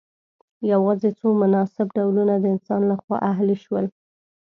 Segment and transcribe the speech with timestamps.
[0.71, 3.85] یوازې څو مناسب ډولونه د انسان لخوا اهلي شول.